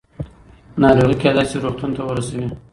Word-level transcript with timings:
ناروغي 0.81 1.15
کېدای 1.21 1.45
شي 1.49 1.57
روغتون 1.63 1.89
ته 1.95 2.01
ورسوي. 2.05 2.47